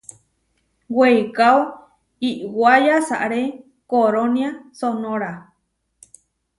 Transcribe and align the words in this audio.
Weikáo 0.97 1.59
iʼwá 2.29 2.73
yasaré 2.85 3.41
korónia 3.91 4.49
Sonóra. 4.79 5.31